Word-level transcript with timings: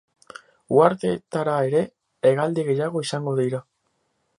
Uharteetara 0.77 1.59
ere, 1.67 1.85
hegaldi 2.31 2.67
gehiago 2.73 3.05
izango 3.09 3.41
dira. 3.43 3.67